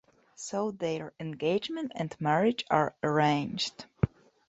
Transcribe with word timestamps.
So 0.33 0.71
their 0.71 1.13
engagement 1.19 1.91
and 1.93 2.19
marriage 2.19 2.65
are 2.71 2.95
arranged. 3.03 3.85